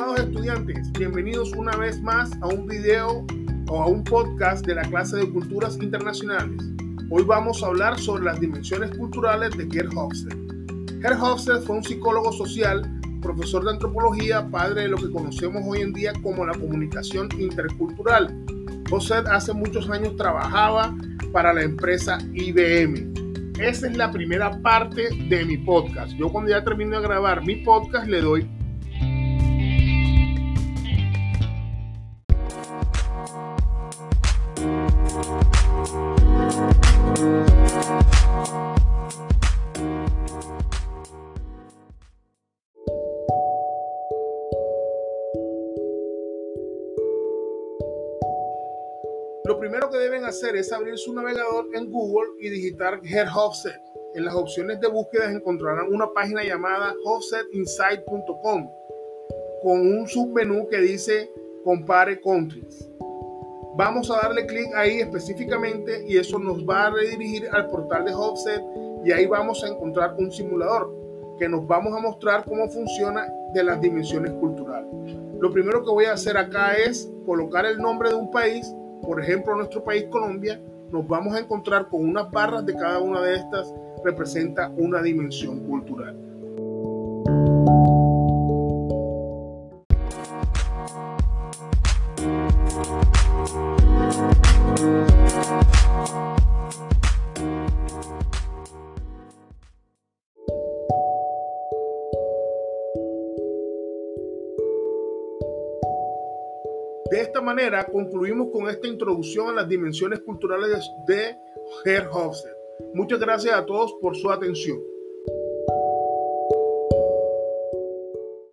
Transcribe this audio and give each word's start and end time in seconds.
Estudiantes, 0.00 0.90
bienvenidos 0.92 1.52
una 1.52 1.76
vez 1.76 2.00
más 2.00 2.30
a 2.40 2.46
un 2.46 2.66
video 2.66 3.26
o 3.68 3.82
a 3.82 3.86
un 3.86 4.02
podcast 4.02 4.64
de 4.64 4.74
la 4.74 4.82
clase 4.82 5.18
de 5.18 5.30
Culturas 5.30 5.76
Internacionales. 5.76 6.58
Hoy 7.10 7.22
vamos 7.22 7.62
a 7.62 7.66
hablar 7.66 7.98
sobre 7.98 8.24
las 8.24 8.40
dimensiones 8.40 8.96
culturales 8.96 9.54
de 9.58 9.68
Gerd 9.70 9.94
Hofstede. 9.94 10.36
Gerd 11.02 11.22
Hofstede 11.22 11.60
fue 11.60 11.76
un 11.76 11.84
psicólogo 11.84 12.32
social, 12.32 12.90
profesor 13.20 13.62
de 13.62 13.72
antropología, 13.72 14.48
padre 14.50 14.82
de 14.82 14.88
lo 14.88 14.96
que 14.96 15.10
conocemos 15.10 15.62
hoy 15.66 15.82
en 15.82 15.92
día 15.92 16.14
como 16.22 16.46
la 16.46 16.54
comunicación 16.54 17.28
intercultural. 17.38 18.34
Hofstede 18.90 19.28
hace 19.30 19.52
muchos 19.52 19.90
años 19.90 20.16
trabajaba 20.16 20.96
para 21.30 21.52
la 21.52 21.62
empresa 21.62 22.16
IBM. 22.32 23.52
Esa 23.60 23.86
es 23.86 23.96
la 23.98 24.10
primera 24.10 24.62
parte 24.62 25.10
de 25.28 25.44
mi 25.44 25.58
podcast. 25.58 26.14
Yo 26.14 26.30
cuando 26.30 26.52
ya 26.52 26.64
termino 26.64 26.96
de 26.96 27.06
grabar 27.06 27.44
mi 27.44 27.56
podcast 27.56 28.08
le 28.08 28.22
doy 28.22 28.59
Lo 35.90 35.98
primero 49.58 49.90
que 49.90 49.98
deben 49.98 50.24
hacer 50.24 50.54
es 50.54 50.72
abrir 50.72 50.96
su 50.96 51.12
navegador 51.12 51.66
en 51.74 51.90
Google 51.90 52.34
y 52.38 52.50
digitar 52.50 53.00
Hofset. 53.34 53.80
En 54.14 54.24
las 54.24 54.36
opciones 54.36 54.78
de 54.78 54.86
búsqueda 54.86 55.28
encontrarán 55.32 55.92
una 55.92 56.12
página 56.12 56.44
llamada 56.44 56.94
offsetinsight.com 57.04 58.70
con 59.60 59.80
un 59.80 60.06
submenú 60.06 60.68
que 60.68 60.78
dice 60.78 61.32
Compare 61.64 62.20
Countries. 62.20 62.88
Vamos 63.80 64.10
a 64.10 64.16
darle 64.16 64.44
clic 64.44 64.68
ahí 64.76 65.00
específicamente 65.00 66.04
y 66.06 66.18
eso 66.18 66.38
nos 66.38 66.68
va 66.68 66.88
a 66.88 66.90
redirigir 66.90 67.48
al 67.50 67.70
portal 67.70 68.04
de 68.04 68.12
Offset 68.12 68.62
y 69.06 69.10
ahí 69.10 69.24
vamos 69.24 69.64
a 69.64 69.68
encontrar 69.68 70.16
un 70.18 70.30
simulador 70.30 70.94
que 71.38 71.48
nos 71.48 71.66
vamos 71.66 71.96
a 71.96 72.00
mostrar 72.02 72.44
cómo 72.44 72.68
funciona 72.68 73.26
de 73.54 73.64
las 73.64 73.80
dimensiones 73.80 74.32
culturales. 74.32 74.86
Lo 75.40 75.50
primero 75.50 75.82
que 75.82 75.90
voy 75.90 76.04
a 76.04 76.12
hacer 76.12 76.36
acá 76.36 76.74
es 76.74 77.10
colocar 77.24 77.64
el 77.64 77.78
nombre 77.78 78.10
de 78.10 78.16
un 78.16 78.30
país 78.30 78.70
por 79.02 79.18
ejemplo, 79.18 79.56
nuestro 79.56 79.82
país 79.82 80.04
Colombia, 80.10 80.60
nos 80.90 81.08
vamos 81.08 81.34
a 81.34 81.38
encontrar 81.38 81.88
con 81.88 82.06
unas 82.06 82.30
barras 82.30 82.66
de 82.66 82.74
cada 82.74 83.00
una 83.00 83.22
de 83.22 83.36
estas 83.36 83.72
representa 84.04 84.70
una 84.76 85.00
dimensión 85.00 85.60
cultural. 85.60 86.29
De 107.10 107.20
esta 107.20 107.40
manera 107.40 107.84
concluimos 107.86 108.48
con 108.52 108.68
esta 108.68 108.86
introducción 108.86 109.48
a 109.48 109.52
las 109.52 109.68
dimensiones 109.68 110.20
culturales 110.20 110.88
de 111.08 111.36
Herr 111.84 112.08
Hofstede. 112.12 112.54
Muchas 112.94 113.18
gracias 113.18 113.54
a 113.54 113.66
todos 113.66 113.94
por 114.00 114.16
su 114.16 114.30
atención. 114.30 114.78